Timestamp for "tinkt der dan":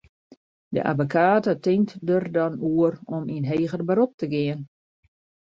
1.65-2.53